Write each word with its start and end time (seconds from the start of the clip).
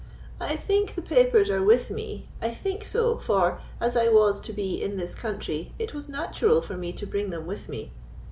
"I 0.39 0.55
think 0.55 0.95
the 0.95 1.01
papers 1.03 1.51
are 1.51 1.61
with 1.61 1.91
me—I 1.91 2.49
think 2.49 2.83
so, 2.83 3.19
for, 3.19 3.61
as 3.79 3.95
I 3.95 4.07
was 4.07 4.41
to 4.41 4.51
be 4.51 4.81
in 4.81 4.97
this 4.97 5.13
country, 5.13 5.73
it 5.77 5.93
was 5.93 6.09
natural 6.09 6.59
for 6.59 6.75
me 6.75 6.91
to 6.93 7.05
bring 7.05 7.29
them 7.29 7.45
with 7.45 7.69
me. 7.69 7.91